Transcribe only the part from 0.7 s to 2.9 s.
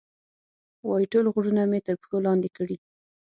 وایي، ټول غرونه مې تر پښو لاندې کړي.